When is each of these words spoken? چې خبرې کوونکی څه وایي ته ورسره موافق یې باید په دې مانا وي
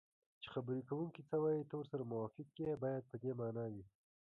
چې 0.41 0.47
خبرې 0.53 0.81
کوونکی 0.89 1.21
څه 1.29 1.35
وایي 1.39 1.63
ته 1.69 1.73
ورسره 1.77 2.09
موافق 2.11 2.47
یې 2.63 2.71
باید 2.83 3.03
په 3.11 3.15
دې 3.21 3.31
مانا 3.39 3.65
وي 3.73 3.83